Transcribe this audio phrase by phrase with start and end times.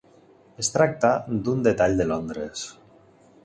[0.63, 1.11] Es tracta
[1.49, 2.65] d'un detall de Londres.